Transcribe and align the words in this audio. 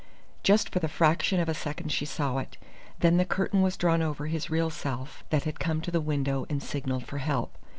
Just 0.41 0.69
for 0.69 0.79
the 0.79 0.87
fraction 0.87 1.39
of 1.39 1.47
a 1.47 1.53
second 1.53 1.91
she 1.91 2.05
saw 2.05 2.39
it. 2.39 2.57
Then 3.01 3.17
the 3.17 3.23
curtain 3.23 3.61
was 3.61 3.77
drawn 3.77 4.01
over 4.01 4.25
his 4.25 4.49
real 4.49 4.71
self 4.71 5.23
that 5.29 5.43
had 5.43 5.59
come 5.59 5.79
to 5.81 5.91
the 5.91 6.01
window 6.01 6.47
and 6.49 6.63
signalled 6.63 7.05
for 7.05 7.19
help. 7.19 7.55